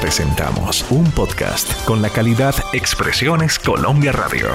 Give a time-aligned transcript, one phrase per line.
[0.00, 4.48] presentamos un podcast con la calidad Expresiones Colombia Radio.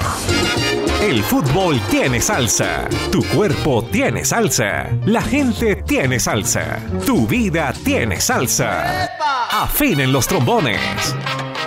[1.00, 8.20] El fútbol tiene salsa, tu cuerpo tiene salsa, la gente tiene salsa, tu vida tiene
[8.20, 9.08] salsa.
[9.50, 11.14] Afinen los trombones,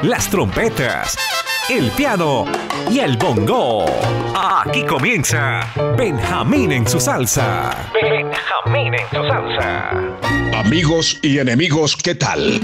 [0.02, 1.18] las trompetas,
[1.70, 2.46] el piano
[2.92, 3.86] y el bongo.
[4.36, 5.62] Aquí comienza
[5.98, 7.90] Benjamín en su salsa.
[7.94, 9.92] Benjamín en su salsa.
[10.60, 12.62] Amigos y enemigos, ¿qué tal?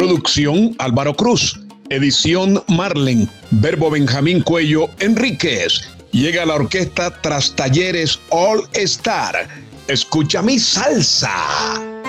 [0.00, 1.60] Producción Álvaro Cruz.
[1.90, 3.28] Edición Marlen.
[3.50, 5.90] Verbo Benjamín Cuello Enríquez.
[6.10, 9.46] Llega la orquesta Tras Talleres All Star.
[9.88, 11.99] Escucha mi salsa.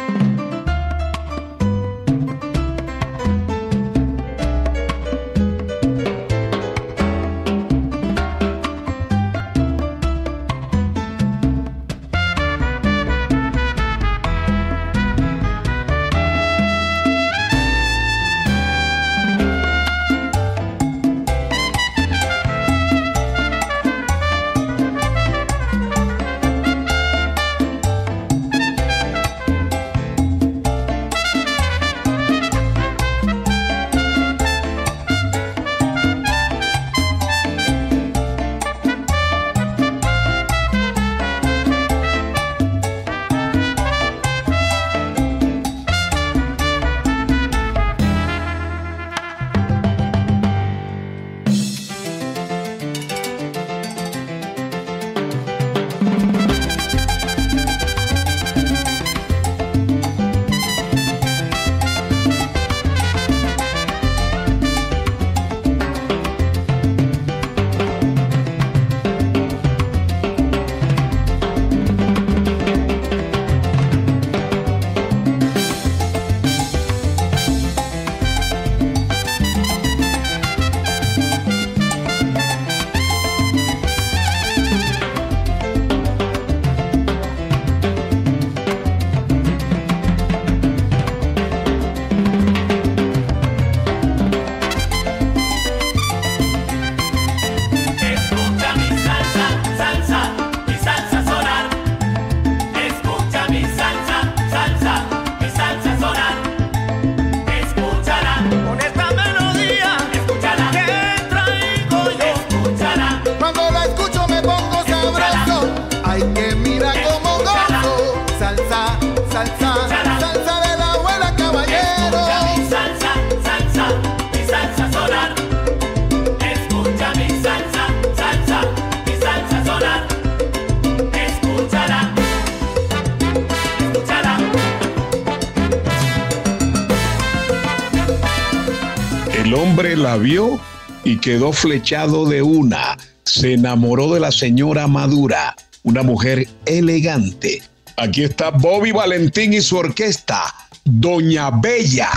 [139.95, 140.59] La vio
[141.03, 142.97] y quedó flechado de una.
[143.23, 147.62] Se enamoró de la señora Madura, una mujer elegante.
[148.01, 150.51] Aquí está Bobby Valentín y su orquesta,
[150.84, 152.09] Doña Bella.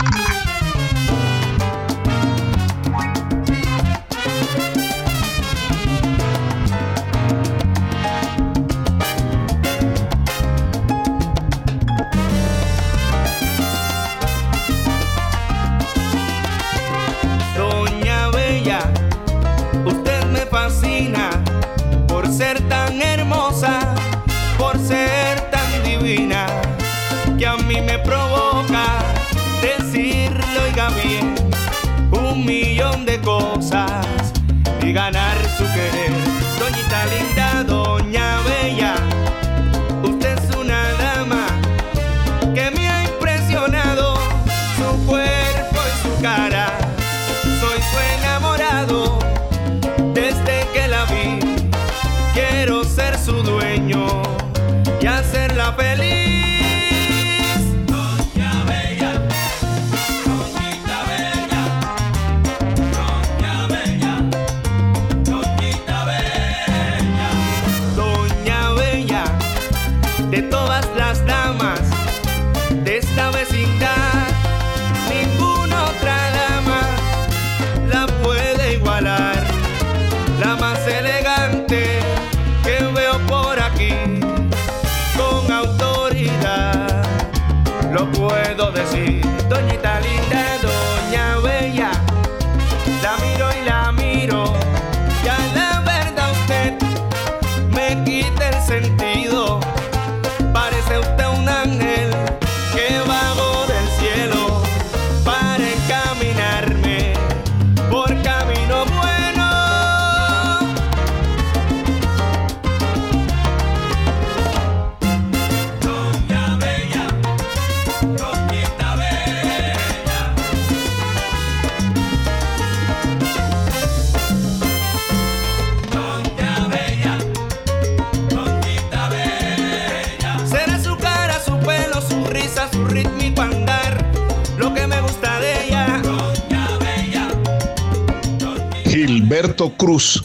[138.94, 140.22] Gilberto Cruz,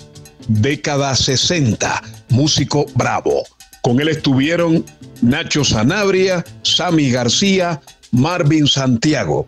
[0.48, 3.42] década 60, músico bravo.
[3.82, 4.86] Con él estuvieron
[5.24, 7.82] Nacho Sanabria, Sammy García,
[8.12, 9.48] Marvin Santiago.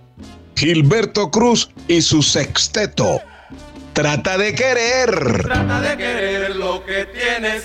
[0.56, 3.22] Gilberto Cruz y su sexteto.
[3.94, 5.44] Trata de querer.
[5.44, 7.64] Trata de querer lo que tienes.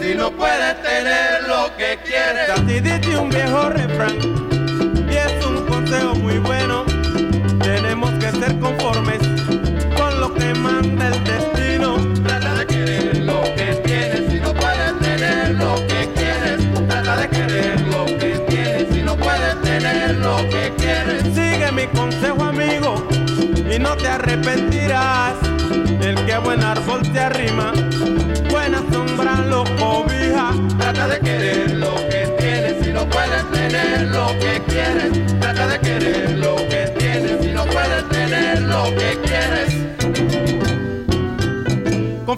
[0.00, 2.48] Si no puedes tener lo que quieres.
[2.48, 4.35] Así dice un viejo refrán.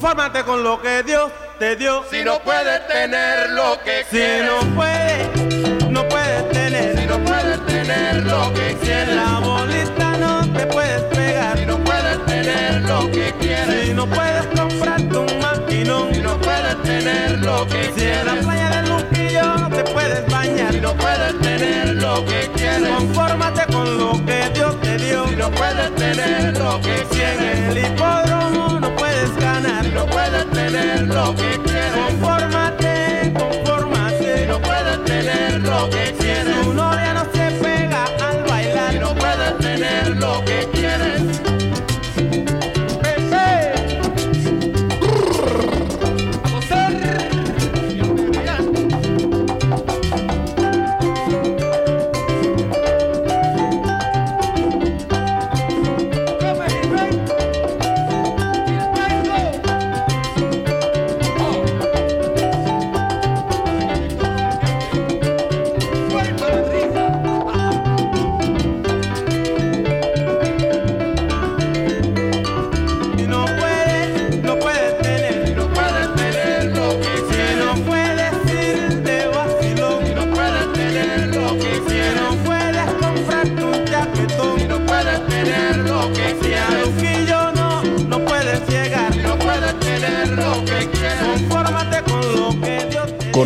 [0.00, 2.04] Confórmate con lo que Dios te dio.
[2.08, 4.44] Si no puedes tener lo que Si quieres.
[4.46, 6.96] no puedes, no puedes tener.
[7.00, 9.16] Si no puedes tener lo que Si en quieres.
[9.16, 11.58] la bolita no te puedes pegar.
[11.58, 13.86] Si no puedes tener lo que quieres.
[13.88, 16.14] Si no puedes comprarte un maquinón.
[16.14, 18.44] Si no puedes tener lo que Si en la quieres.
[18.46, 20.72] playa del Luquillo no te puedes bañar.
[20.74, 22.88] Si no puedes tener lo que quieres.
[22.88, 25.26] Confórmate con lo que Dios te dio.
[25.26, 27.97] Si no puedes tener lo que Si quieres.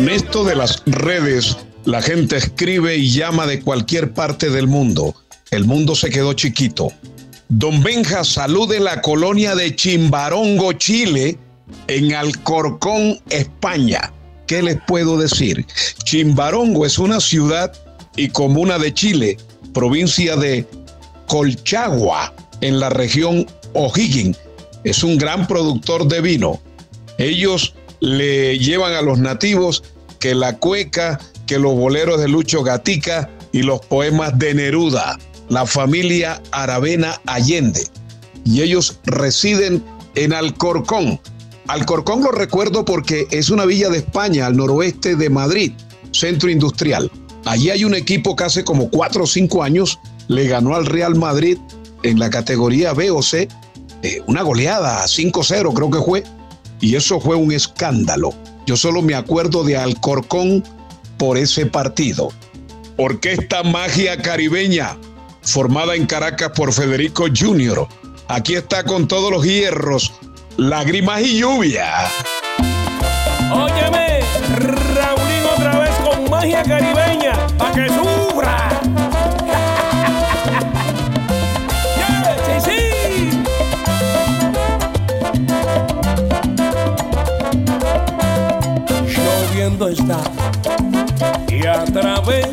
[0.03, 1.55] Con esto de las redes,
[1.85, 5.15] la gente escribe y llama de cualquier parte del mundo.
[5.49, 6.91] El mundo se quedó chiquito.
[7.47, 11.37] Don Benja, salud de la colonia de Chimbarongo, Chile,
[11.87, 14.11] en Alcorcón, España.
[14.45, 15.65] ¿Qué les puedo decir?
[16.03, 17.71] Chimbarongo es una ciudad
[18.17, 19.37] y comuna de Chile,
[19.73, 20.67] provincia de
[21.27, 24.37] Colchagua, en la región O'Higgins.
[24.83, 26.61] Es un gran productor de vino.
[27.17, 29.81] Ellos le llevan a los nativos
[30.23, 35.65] que la cueca, que los boleros de Lucho Gatica y los poemas de Neruda, la
[35.65, 37.85] familia Aravena Allende.
[38.45, 39.83] Y ellos residen
[40.15, 41.19] en Alcorcón.
[41.67, 45.73] Alcorcón lo recuerdo porque es una villa de España al noroeste de Madrid,
[46.13, 47.11] centro industrial.
[47.43, 49.99] Allí hay un equipo que hace como cuatro o cinco años
[50.29, 51.57] le ganó al Real Madrid
[52.03, 53.49] en la categoría B o C,
[54.03, 56.23] eh, una goleada 5-0 creo que fue,
[56.79, 58.33] y eso fue un escándalo.
[58.65, 60.63] Yo solo me acuerdo de Alcorcón
[61.17, 62.29] por ese partido.
[62.97, 64.97] Orquesta Magia Caribeña,
[65.41, 67.87] formada en Caracas por Federico Jr.
[68.27, 70.13] Aquí está con todos los hierros,
[70.57, 72.07] lágrimas y lluvia.
[73.51, 74.19] Óyeme,
[74.95, 77.89] Raulín otra vez con magia caribeña, pa' que
[89.81, 90.19] está.
[91.49, 92.47] Y a través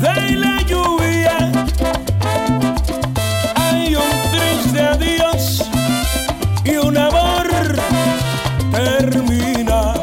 [0.00, 1.36] de la lluvia
[3.56, 5.68] hay un triste adiós
[6.64, 7.46] y un amor
[8.72, 9.94] termina.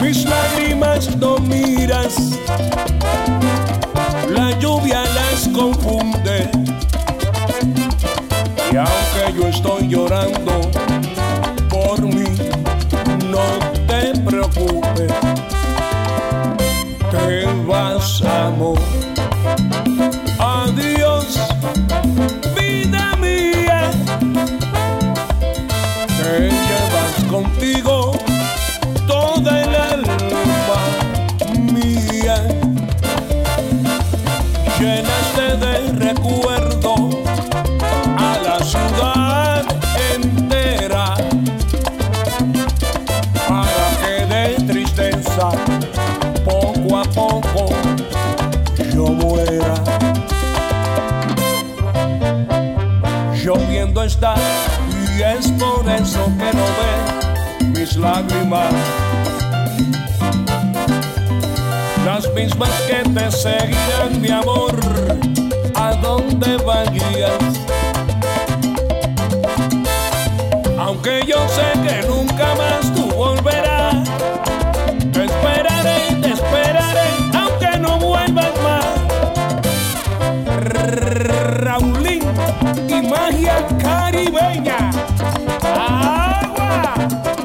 [0.00, 2.38] Mis lágrimas no miras,
[4.30, 6.48] la lluvia las confunde.
[8.72, 10.63] Y aunque yo estoy llorando,
[14.54, 15.43] te
[46.44, 47.68] poco a poco
[48.94, 49.74] yo muera.
[53.34, 54.34] Lloviendo está
[55.16, 58.72] y es por eso que no ves mis lágrimas.
[62.04, 64.76] Las mismas que te seguirán, mi amor,
[65.74, 67.42] a donde vayas.
[70.78, 72.63] Aunque yo sé que nunca más
[82.88, 84.90] y magia caribeña.
[85.62, 86.94] ¡Agua!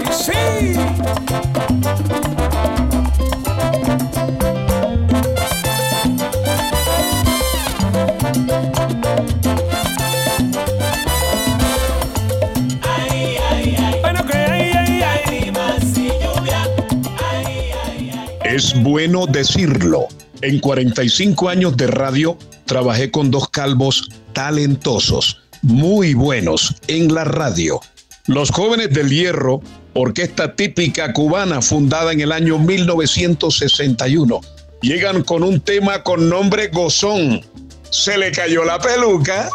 [0.04, 0.80] ¡Y sí!
[18.44, 20.08] Es bueno decirlo.
[20.42, 27.80] En 45 años de radio trabajé con dos calvos talentosos, muy buenos en la radio.
[28.28, 29.62] Los Jóvenes del Hierro,
[29.94, 34.42] orquesta típica cubana fundada en el año 1961,
[34.82, 37.42] llegan con un tema con nombre Gozón.
[37.90, 39.50] Se le cayó la peluca.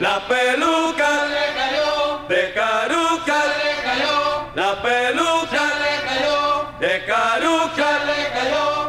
[0.00, 4.48] La peluca le cayó de caruca, le cayó.
[4.54, 8.87] La peluca le cayó de caruca, le cayó.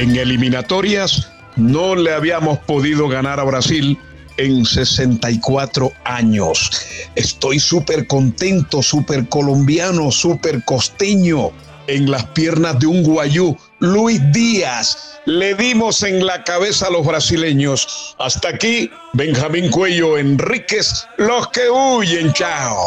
[0.00, 3.98] En eliminatorias no le habíamos podido ganar a Brasil
[4.38, 6.70] en 64 años.
[7.16, 11.50] Estoy súper contento, súper colombiano, súper costeño.
[11.86, 15.20] En las piernas de un guayú, Luis Díaz.
[15.26, 18.16] Le dimos en la cabeza a los brasileños.
[18.18, 22.86] Hasta aquí, Benjamín Cuello Enríquez, los que huyen, chao.